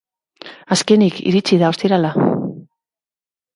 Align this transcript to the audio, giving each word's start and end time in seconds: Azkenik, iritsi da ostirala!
Azkenik, 0.75 1.19
iritsi 1.33 1.61
da 1.65 1.71
ostirala! 1.75 2.11